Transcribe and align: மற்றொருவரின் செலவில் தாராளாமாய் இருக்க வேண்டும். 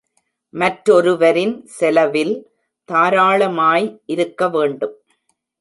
மற்றொருவரின் 0.53 1.53
செலவில் 1.75 2.33
தாராளாமாய் 2.89 3.87
இருக்க 4.05 4.49
வேண்டும். 4.49 4.95